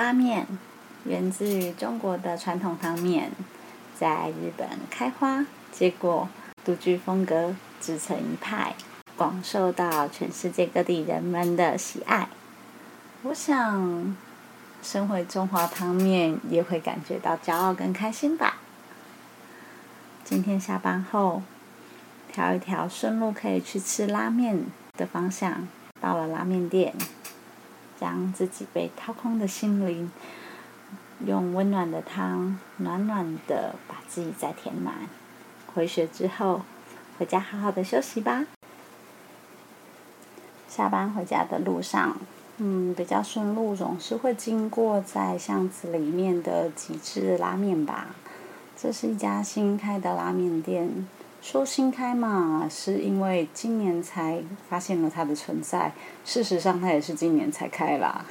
[0.00, 0.46] 发面
[1.04, 3.32] 源自于中国的传统汤面，
[3.94, 6.26] 在日本开花结果，
[6.64, 8.74] 独具风格，自成一派，
[9.14, 12.30] 广受到全世界各地人们的喜爱。
[13.24, 14.16] 我想，
[14.82, 18.56] 身为中华汤面，也会感觉到骄傲跟开心吧。
[20.24, 21.42] 今天下班后，
[22.32, 24.64] 挑一条顺路可以去吃拉面
[24.96, 25.68] 的方向，
[26.00, 26.94] 到了拉面店。
[28.00, 30.10] 将自己被掏空的心灵，
[31.26, 34.94] 用温暖的汤，暖暖的把自己再填满。
[35.74, 36.62] 回血之后，
[37.18, 38.46] 回家好好的休息吧。
[40.68, 42.16] 下班回家的路上，
[42.56, 48.14] 嗯，比较顺路，总是会经过在巷子里面的极致拉面吧。
[48.76, 51.06] 这是一家新开的拉面店。
[51.42, 55.92] 说新开嘛，是因为今年才发现了它的存在。
[56.24, 58.24] 事实上，它也是今年才开啦。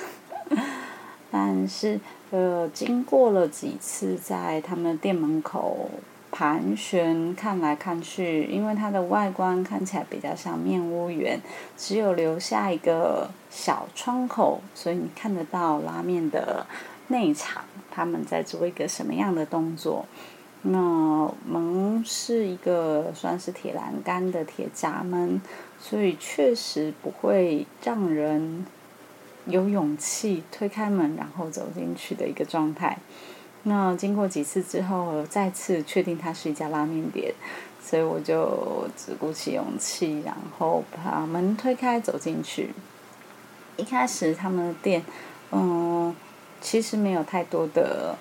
[1.31, 1.99] 但是，
[2.31, 5.89] 呃，经过了几次在他们店门口
[6.31, 11.39] 盘旋看来看去，因为它的外观看起来比较像面屋园，
[11.77, 16.65] 只有留下一个小窗口，所以你看得到拉面的
[17.07, 20.05] 内场，他们在做一个什么样的动作。
[20.61, 25.41] 那门是一个算是铁栏杆的铁闸门，
[25.79, 28.65] 所以确实不会让人
[29.45, 32.97] 有勇气推开门然后走进去的一个状态。
[33.63, 37.33] 那经过几次之后，再次确定它是一家拉面店，
[37.81, 42.71] 所以我就只鼓起勇气，然后把门推开走进去。
[43.77, 45.03] 一开始他们的店，
[45.51, 46.13] 嗯，
[46.59, 48.17] 其实没有太多的。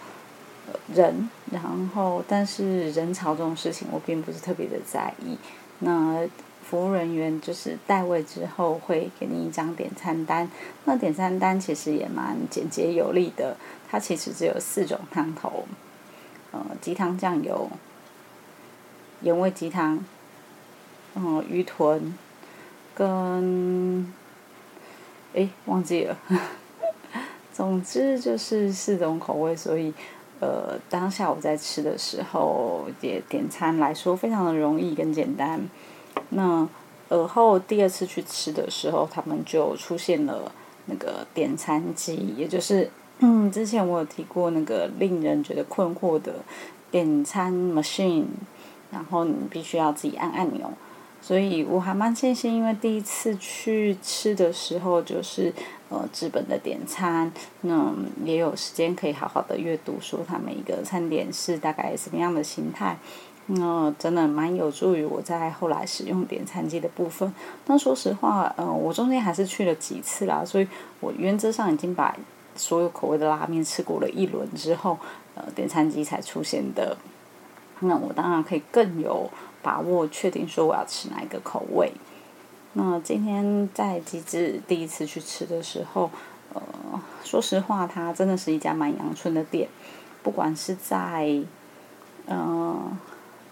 [0.94, 1.62] 人，然
[1.94, 5.36] 后但是人潮这种事情我并不是特别的在意。
[5.80, 6.26] 那
[6.64, 10.50] 服务人员就是代位之后会给你一张点餐单，
[10.84, 13.56] 那点餐单其实也蛮简洁有力的。
[13.88, 15.64] 它其实只有四种汤头，
[16.52, 17.70] 呃，鸡汤酱油、
[19.22, 20.04] 盐味鸡汤、
[21.14, 22.14] 嗯，鱼豚
[22.94, 24.12] 跟，
[25.34, 26.18] 哎，忘记了。
[27.54, 29.94] 总之就是四种口味，所以。
[30.40, 35.68] 呃，当下我在吃的时候，也点餐来说非常的容易跟简单。
[36.30, 36.68] 那
[37.08, 40.52] 而后第二次去吃的时候，他们就出现了
[40.86, 46.34] 那个点餐机，也就是嗯， 之前我有提过那个令人觉得困惑的
[46.90, 48.26] 点餐 machine，
[48.90, 50.70] 然后你必须要自己按按钮。
[51.20, 55.52] 所以我还蛮庆幸，因为第一次去吃的时候就是
[55.90, 57.30] 呃日本的点餐，
[57.62, 57.92] 那
[58.24, 62.96] 也有时间可以好好的阅读，说它每一个餐点是大概什么样的形态，
[63.46, 67.30] 那真的蛮有助于我在后来使用点餐机的部分。
[67.66, 70.66] 那说实话，呃，我中间还是去了几次啦，所以
[71.00, 72.16] 我原则上已经把
[72.56, 74.96] 所有口味的拉面吃过了一轮之后，
[75.34, 76.96] 呃，点餐机才出现的。
[77.80, 79.30] 那我当然可以更有。
[79.60, 81.92] 把握确定说我要吃哪一个口味。
[82.74, 86.08] 那今天在机智第一次去吃的时候，
[86.54, 86.62] 呃，
[87.24, 89.68] 说实话，它真的是一家蛮阳春的店。
[90.22, 91.42] 不管是在，
[92.26, 92.76] 呃，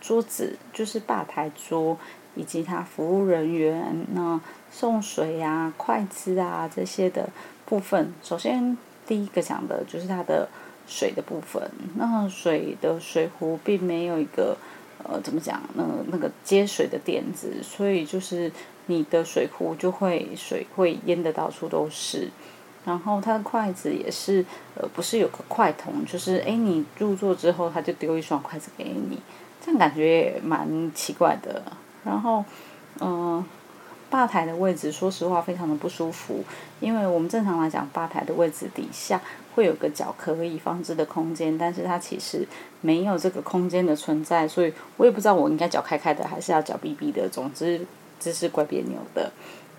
[0.00, 1.98] 桌子就是吧台桌，
[2.36, 7.28] 以及他服务人员那送水啊、筷子啊这些的
[7.66, 8.15] 部分。
[8.22, 10.48] 首先第一个讲的就是它的
[10.86, 11.70] 水的部分。
[11.97, 14.56] 那水的水壶并没有一个。
[15.08, 15.62] 呃，怎么讲？
[15.74, 18.50] 那那个接水的垫子，所以就是
[18.86, 22.28] 你的水壶就会水会淹的到处都是。
[22.84, 29.20] 然后它的筷子也是，呃，不是有个筷筒，就是哎，你入座之后他就丢一双筷子给你，
[29.64, 31.62] 这样感觉也蛮奇怪的。
[32.03, 32.44] 然后，
[33.00, 33.44] 嗯。
[34.09, 36.44] 吧台的位置，说实话非常的不舒服，
[36.81, 39.21] 因为我们正常来讲，吧台的位置底下
[39.55, 42.47] 会有个脚可以放置的空间，但是它其实
[42.81, 47.84] 没有这个空间的存在，所以我也不知道我应该脚开开的，还是要脚闭闭的，总之
[48.19, 49.31] 姿势怪别扭的。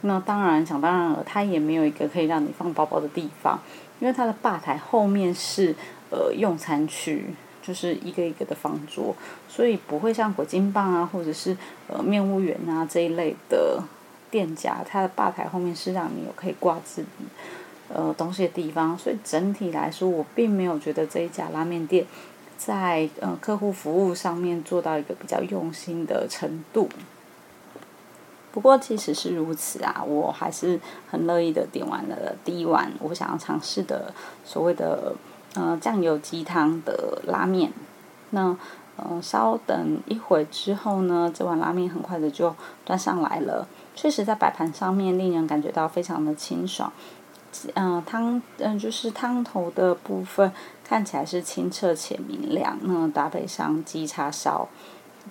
[0.01, 3.59] 那当然，想当然了，它也没有一个可以让你放包包的地方，
[3.99, 5.73] 因为它的吧台后面是
[6.11, 7.25] 呃用餐区，
[7.63, 9.15] 就是一个一个的方桌，
[9.47, 11.55] 所以不会像火金棒啊，或者是
[11.87, 13.81] 呃面务员啊这一类的。
[14.29, 17.07] 店家，它的吧台后面是让你有可以挂自己
[17.93, 22.05] 呃东西的地方，所以整体来说，我并没有觉得这一家拉面店
[22.57, 26.89] 在呃客户服务上面做到一个比较用心的程度。
[28.51, 34.11] 不过即使是如此啊，我还是很乐意的点完了第一碗我想要尝试的
[34.43, 35.13] 所谓的
[35.53, 37.71] 呃酱油鸡汤的拉面。
[38.31, 38.57] 那
[38.95, 43.67] 呃稍等一会之后呢，这碗拉面很快的就端上来了。
[43.97, 46.93] 确实，在摆盘上面令人感觉到非常的清爽，
[47.73, 50.51] 嗯，汤嗯就是汤头的部分
[50.83, 54.69] 看起来是清澈且明亮，那搭配上鸡叉烧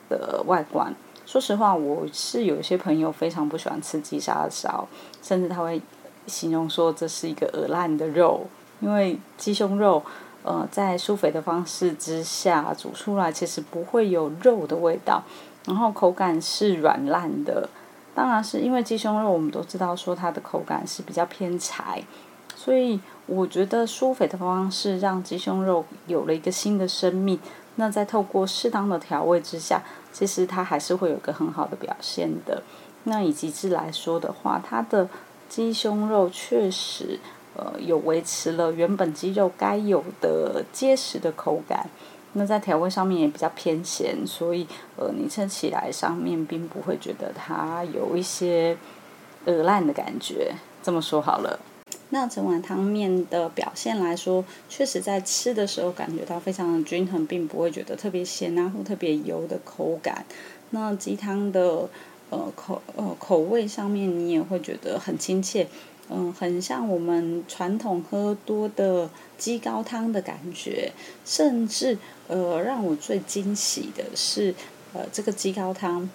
[0.08, 0.92] 的外观。
[1.24, 4.88] 说实话，我是有一些朋友非常不喜欢吃鸡叉烧，
[5.22, 5.80] 甚至他会
[6.26, 8.48] 形容说这是一个鹅烂的肉，
[8.80, 10.02] 因为鸡胸肉
[10.42, 15.22] 呃在疏肥的方式之下煮出来其实不会有肉的味道，
[15.66, 17.68] 然后口感是软烂的。
[18.16, 22.02] 当然是因为鸡胸肉，我们都知道说它的口感是比较偏柴，
[22.54, 27.38] 所以我觉得疏肥的方式让鸡胸肉有了一个新的生命。
[27.74, 32.62] 那在透过适当的调味之下，其实它还是会有个很好的表现的。
[33.04, 35.06] 那以极致来说的话，它的
[35.46, 37.20] 鸡胸肉确实
[37.54, 41.90] 呃有维持了原本鸡肉该有的结实的口感。
[42.38, 44.66] 那在调味上面也比较偏咸，所以
[44.96, 48.76] 呃，你吃起来上面并不会觉得它有一些
[49.46, 50.54] 鹅烂的感觉。
[50.82, 51.58] 这么说好了，
[52.10, 60.26] 那整碗汤面的表现来说，确实在吃的时候感觉到非常的均衡，并不会觉得特别咸啊或特别油的口感。
[60.70, 61.88] 那鸡汤的
[62.28, 65.66] 呃口呃口味上面，你也会觉得很亲切。
[66.08, 70.92] 嗯，很像我们传统喝多的鸡高汤的感觉，
[71.24, 71.98] 甚至
[72.28, 74.54] 呃，让我最惊喜的是，
[74.92, 76.08] 呃，这个鸡高汤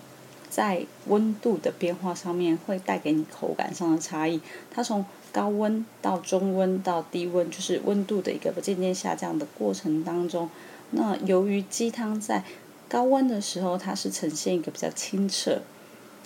[0.49, 4.39] 在温度的变化上面会带给你口感上的差异。
[4.73, 5.03] 它从
[5.33, 10.49] 高温到中温到低温，就是温度的一个渐渐下降的过程当中，
[10.91, 12.43] 那由于鸡汤在
[12.88, 15.59] 高温的时候，它是呈现一个比较清澈，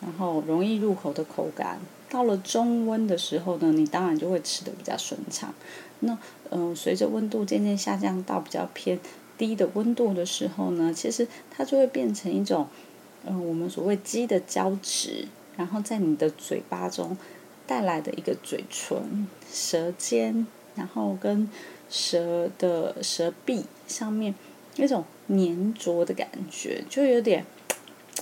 [0.01, 1.79] 然后容易入口的口感。
[2.09, 5.53] 到了中温的时候呢，你当然就会吃的比较顺畅。
[5.99, 6.17] 那
[6.51, 8.99] 嗯，随着温度渐渐下降到比较偏
[9.37, 12.67] 低的温度的时候呢，其实它就会变成一种
[13.25, 17.17] 嗯，我们所谓鸡的胶质，然后在你的嘴巴中
[17.65, 21.49] 带来的一个嘴唇、舌尖，然后跟
[21.89, 24.35] 舌的舌壁上面
[24.75, 27.45] 那种粘着的感觉，就有点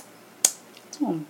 [0.90, 1.24] 这种。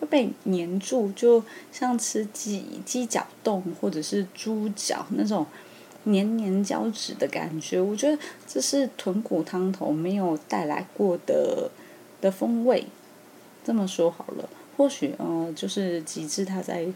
[0.00, 5.44] 会被粘住，就像吃鸡鸡脚冻或者是猪脚那种
[6.04, 7.78] 黏黏胶质的感觉。
[7.78, 11.70] 我觉得这是豚骨汤头没有带来过的
[12.22, 12.86] 的风味。
[13.62, 14.48] 这么说好了，
[14.78, 16.86] 或许呃，就是极致他在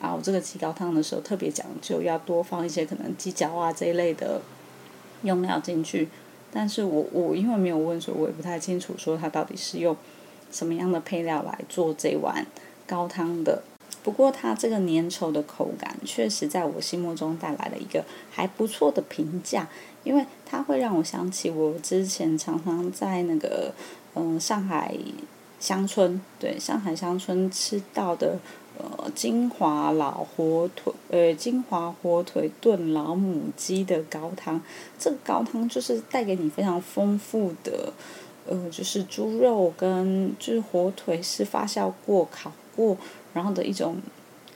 [0.00, 4.40] 熬这个鸡高汤的时候特别讲究，要多放一些可能鸡脚啊这一类的
[5.24, 6.08] 用料进去。
[6.50, 9.94] 但是我我因为没有问，所以我也不太清楚说它到底是用。
[10.50, 12.46] 什么样的配料来做这碗
[12.86, 13.62] 高汤的？
[14.02, 19.68] 不过它这个粘稠的口感，确实在我心目中带来了一个还不错的评价，
[20.04, 23.74] 因为它会让我想起我之前常常在那个
[24.14, 24.94] 嗯上海
[25.58, 28.38] 乡村，对上海乡村吃到的
[28.78, 34.58] 呃金华老火腿，呃金华火腿炖老母鸡的高汤，
[34.98, 37.92] 这个高汤就是带给你非常丰富的。
[38.50, 42.96] 呃，就是猪肉跟就是火腿是发酵过、烤过，
[43.32, 43.98] 然后的一种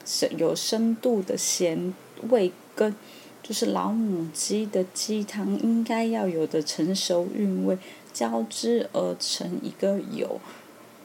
[0.05, 1.95] 深有深度的咸
[2.29, 2.93] 味，跟
[3.41, 7.79] 就是老母鸡的鸡汤应该要有的成熟韵味
[8.13, 10.41] 交织而成一个有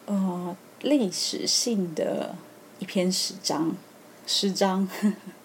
[0.07, 2.33] 呃历史性的
[2.79, 3.75] 一篇史章，
[4.25, 4.89] 诗章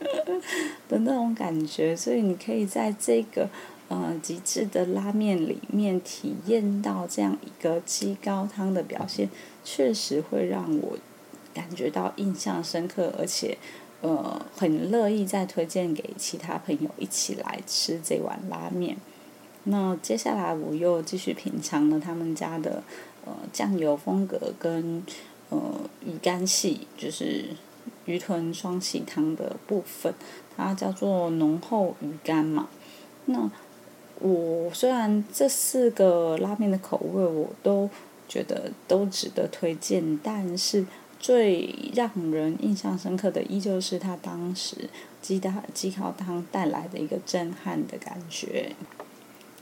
[0.88, 3.50] 的那种感觉，所以你可以在这个。
[3.94, 9.30] 呃，极致的拉面里面体验到这样一个鸡高汤的表现，
[9.62, 10.99] 确实会让我
[11.54, 13.57] 感觉到印象深刻，而且
[14.00, 18.97] 呃很乐意再推荐给其他朋友一起来吃这碗拉面。
[19.62, 22.83] 那接下来我又继续品尝了他们家的
[23.25, 25.04] 呃酱油风格跟
[25.50, 25.59] 呃
[26.04, 27.50] 鱼干系，就是
[28.07, 30.12] 鱼豚双喜汤的部分，
[30.57, 32.68] 它叫做浓厚鱼干嘛，
[33.26, 33.49] 那。
[34.21, 37.90] 我虽然这四个拉面的口味我都
[38.28, 40.87] 觉得都值得推荐，但是
[41.18, 44.88] 最让人印象深刻的依旧是它当时
[45.21, 48.73] 鸡大鸡烤汤带来的一个震撼的感觉。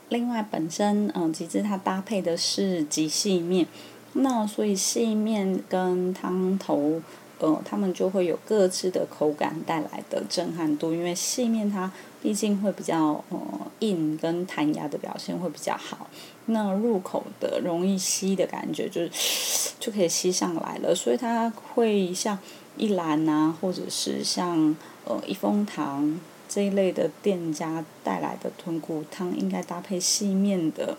[0.09, 3.67] 另外，本身嗯，其实它搭配的是极细面，
[4.13, 7.03] 那所以细面跟汤头。
[7.39, 11.91] 呃，他们就会有各自的口感带来的震撼度，因为细面它
[12.23, 13.41] 毕竟会比较呃
[13.81, 16.07] 硬跟弹牙的表现会比较好，
[16.47, 22.39] 那入口的容易吸的感觉就是就可以吸上来了，所以它会像
[22.77, 24.75] 一兰啊，或者是像
[25.05, 30.97] 呃一风堂这一类的店家带来的豚骨汤，应该搭配细面的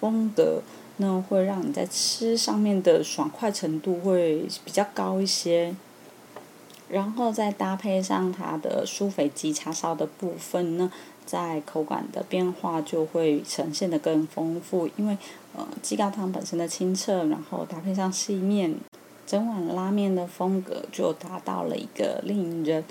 [0.00, 0.62] 风格。
[0.98, 5.74] 那会让你在吃上面的爽快程度会比较高一些，
[6.92, 10.92] 然后再搭配上它的酥肥鸡叉烧的部分呢，
[11.24, 15.16] 在口感的变化就会呈现的更丰富，因为
[15.56, 18.74] 呃鸡高汤本身的清澈，然后搭配上细面，
[19.26, 22.84] 整碗拉面的风格就达到了一个令人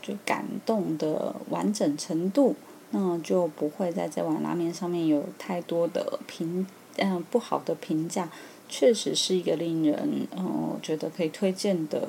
[0.00, 2.56] 就感动的完整程度，
[2.90, 8.30] 那就不会在这碗拉面上面有太多的评嗯不好的评价，
[8.66, 12.08] 确实是一个令人嗯觉得可以推荐的。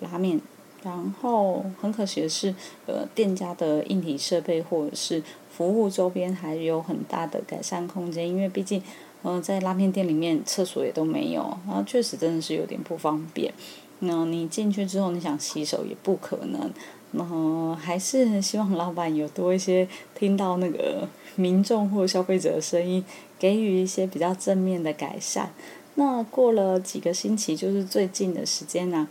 [0.00, 0.40] 拉面，
[0.82, 2.54] 然后很可惜的是，
[2.86, 8.82] 呃，店家的硬体设备或者是服务周边还有很大的改善空间，因为毕竟，
[9.22, 13.52] 呃，在拉面店里面厕所也都没有，然后确实真的是有点不方便。
[14.00, 16.70] 那你进去之后，你想洗手也不可能。
[17.12, 23.04] 那还是希望老板有多一些听到那个民众或消费者的声音，
[23.38, 25.52] 给予一些比较正面的改善。
[25.96, 29.06] 那过了几个星期，就是最近的时间呢。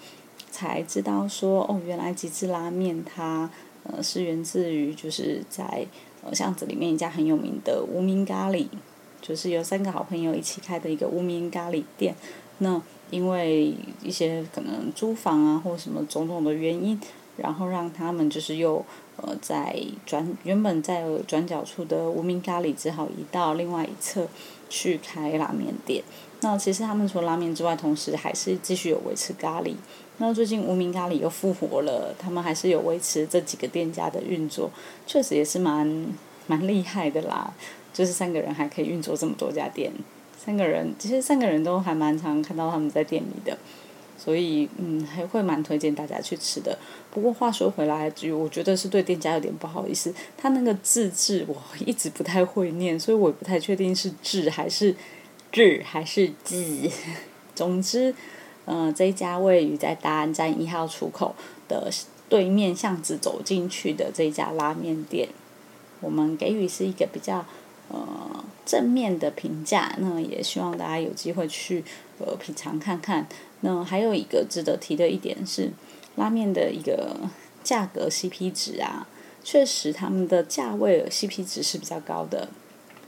[0.51, 3.49] 才知道说哦，原来极致拉面它
[3.83, 5.85] 呃是源自于就是在
[6.23, 8.67] 呃巷子里面一家很有名的无名咖喱，
[9.21, 12.15] 就是有三个好朋友一起开的一个无名咖喱店。
[12.59, 16.99] 那因为一些可能租房啊或什么种种的原因，
[17.37, 24.27] 然后让他们就是又呃在转原本在转角处的无名咖喱只好移到另外一侧
[24.69, 26.03] 去开拉面店。
[26.41, 29.73] 那其实他们除了拉面之外，同时还是继续有维持咖喱。
[30.21, 34.69] 那最近无名咖喱又复活了，他们还是有维持这几个店家的运作，
[35.07, 36.07] 确实也是蛮
[36.45, 37.53] 蛮厉害的啦。
[37.93, 39.91] 就是三个人还可以运作这么多家店，
[40.37, 43.57] 三个人其实三个人都还蛮常看到他们在店里的，
[44.17, 46.77] 所以嗯还会蛮推荐大家去吃的。
[47.11, 54.93] 不过话说回来，就我觉得是对店家有点不好意思，他那个字字我 一直不太会念，所以我也不太确定是字还是
[55.51, 56.89] 字还是字。
[57.55, 58.13] 总之。
[58.71, 61.33] 嗯，这一家位于在大安站一号出口
[61.67, 61.89] 的
[62.29, 65.27] 对面巷子走进去的这一家拉面店，
[66.01, 67.43] 我们给予是一个比较
[67.89, 69.95] 呃正面的评价。
[69.97, 71.83] 那也希望大家有机会去
[72.19, 73.27] 呃品尝看看。
[73.61, 75.71] 那还有一个值得提的一点是，
[76.15, 77.17] 拉面的一个
[77.63, 79.07] 价格 CP 值啊，
[79.43, 82.49] 确实他们的价位 CP 值是比较高的。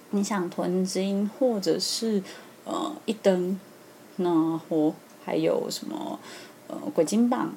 [0.10, 2.24] 你想囤金或者是
[2.66, 3.60] 呃一灯，
[4.16, 6.20] 那或还有什么
[6.68, 7.54] 呃鬼金棒，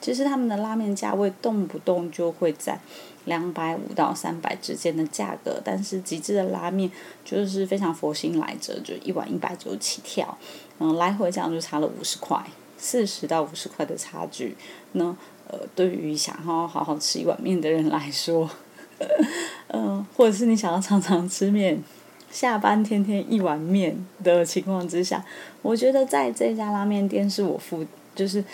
[0.00, 2.78] 其实他们的拉面价位动不动就会在
[3.24, 6.90] 两百五到三百之间的价格，但是极致的拉面
[7.24, 10.38] 就是非常佛心来着，就一碗一百九起跳，
[10.78, 12.42] 嗯，来回这样就差了五十块，
[12.76, 14.56] 四十到五十块的差距。
[14.92, 15.04] 那
[15.48, 18.48] 呃，对于想要好好吃一碗面的人来说，
[19.68, 21.82] 嗯，或者是你想要常常吃面。
[22.30, 25.24] 下班天天一碗面的情况之下，
[25.62, 28.44] 我觉得在这家拉面店是我负就是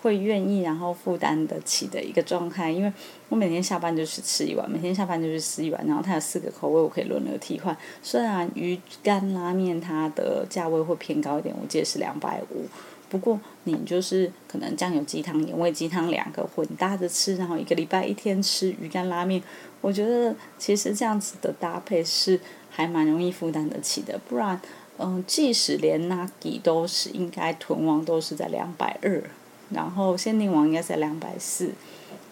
[0.00, 2.92] 会愿意然后负担得起的一个状态，因为
[3.28, 7.76] 我每天下班就是吃一碗，每天下班就是吃一碗，然后它有四个口味，我可以轮流替换。
[8.02, 12.66] 虽然鱼干拉面它的价位会偏高一点，我记得是两百五，
[13.08, 19.42] 不过你就是可能酱油鸡汤、盐味鸡汤两个混搭着吃，然后一个礼拜一天吃鱼干拉面，
[19.80, 22.38] 我觉得其实这样子的搭配是。
[22.76, 24.60] 还蛮容易负担得起的，不然，
[24.98, 29.22] 嗯，即使连 Nagi 都是应该囤王都是在两百二，
[29.70, 31.70] 然后限定王应该在两百四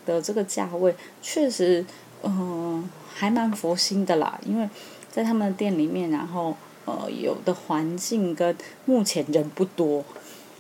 [0.05, 1.87] 的这个价位，确实，
[2.25, 4.41] 嗯，还蛮佛心的啦。
[4.45, 4.69] 因为
[5.13, 6.57] 在他们的店里面，然后
[6.87, 10.05] 呃，有的环境跟目前人不多，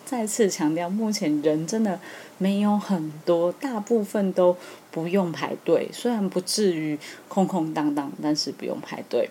[0.04, 1.98] 再次强调，目前人真的
[2.38, 4.56] 没有很多，大部分都
[4.92, 6.96] 不用排队，虽然不至于
[7.26, 9.28] 空空荡荡，但是不用排队。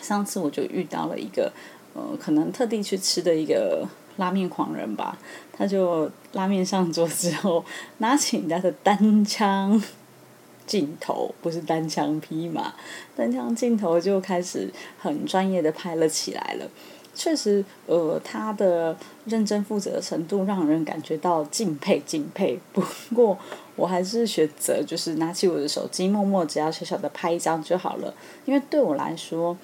[0.00, 1.52] 上次我就遇到了一个，
[1.94, 5.18] 呃，可能特地去吃的一个拉面狂人吧。
[5.52, 7.64] 他就拉面上桌之后，
[7.98, 9.82] 拿起人家的单枪
[10.66, 12.72] 镜头，不是单枪匹马，
[13.14, 16.66] 单枪镜头就开始很专业的拍了起来了。
[17.12, 22.58] 确实，呃，他的认真负责程度让人感觉到敬佩敬佩。
[22.72, 22.82] 不
[23.14, 23.36] 过，
[23.76, 28.14] 我还是选择就是拿起我的手机，默默只要小小的拍一张就好了，
[28.46, 29.58] 因为对我来说。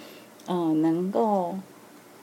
[0.49, 1.57] 嗯，能够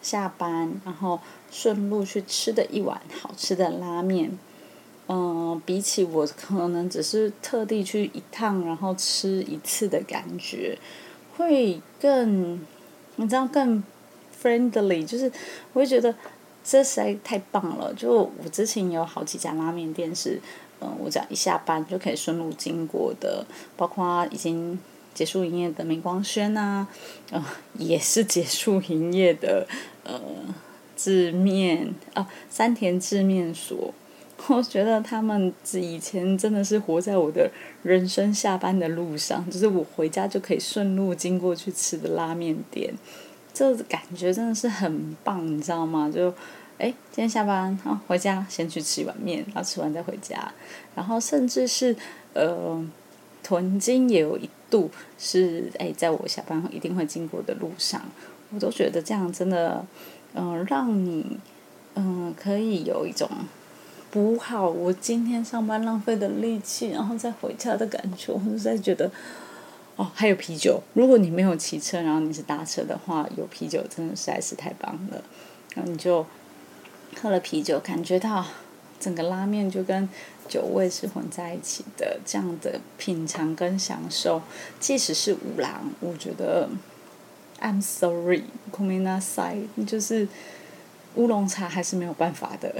[0.01, 1.19] 下班然后
[1.51, 4.37] 顺路去吃的一碗好吃的拉面，
[5.07, 10.77] 嗯，比起我可能只是特地去一趟然后吃一次的感觉，
[11.37, 12.65] 会更，
[13.17, 13.83] 你知道更
[14.41, 15.29] friendly，就是
[15.73, 16.15] 我会觉得
[16.63, 17.93] 这实在太棒了。
[17.93, 20.39] 就我之前有好几家拉面店是，
[20.79, 24.79] 嗯，我只要一下班就可以顺路经过的，包括已经。
[25.13, 26.87] 结束营业的明光轩呐，
[27.31, 27.43] 呃，
[27.77, 29.67] 也是结束营业的
[30.03, 30.19] 呃，
[30.95, 33.93] 制面啊，三田制面所，
[34.47, 37.49] 我觉得他们以前真的是活在我的
[37.83, 42.93] 人生下班的路上，就是我回家就可以顺路经过去吃的拉面店，
[43.53, 46.11] 这感觉真的是很棒，你知道吗？
[46.13, 46.33] 就，
[46.77, 50.51] 哎，今天下班啊，回家先去吃一碗面，然后吃完再回家，
[50.95, 51.95] 然后甚至是
[52.33, 52.83] 呃，
[53.43, 58.01] 屯金也有一度是哎，在我下班后一定会经过的路上，
[58.51, 59.85] 我都觉得这样真的，
[60.33, 61.37] 嗯，让你
[61.95, 63.29] 嗯可以有一种。
[64.11, 69.09] 补好我今天上班浪费的力气，然后再回家的感觉，我就在觉得，
[69.95, 70.79] 哦，还有啤酒。
[70.93, 75.23] 如果你没有骑车，然后你是搭车的话，有啤酒真的实在是太棒了。
[75.73, 76.23] 然后你就
[77.19, 78.45] 喝了啤酒，感觉到
[78.99, 80.07] 整个拉面就跟
[80.47, 84.41] 酒味是混在一起的，这样的品尝跟享受，
[84.79, 86.69] 即使是五郎，我觉得
[87.59, 89.57] ，I'm sorry，孔明那塞，
[89.87, 90.27] 就是
[91.15, 92.75] 乌龙茶还是没有办法的。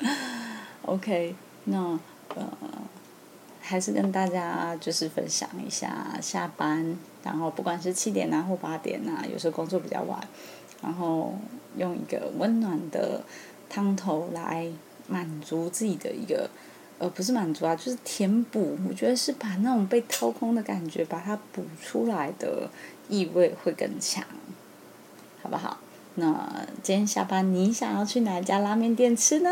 [0.82, 1.98] OK，那
[2.34, 2.46] 呃，
[3.60, 10.20] 还是跟大家就是分享一下下班，然后不管是七点啊或八点啊，有时候工作比较晚，
[10.82, 11.34] 然后
[11.76, 13.22] 用一个温暖的
[13.68, 14.70] 汤头来
[15.08, 16.48] 满足自己的一个，
[16.98, 18.78] 呃，不是满足啊，就是填补。
[18.88, 22.68] 我觉得是把那种被掏空的感觉，把它补出来的
[23.08, 24.24] 意味会更强，
[25.42, 25.78] 好不好？
[26.16, 29.50] 那今天下班你想要去哪家拉面店吃呢？